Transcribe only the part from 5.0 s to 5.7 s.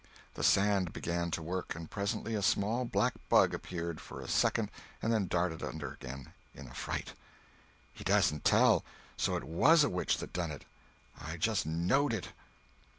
then darted